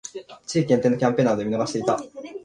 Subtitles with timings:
[0.47, 1.99] 地域限定のキャンペーンなので見逃していた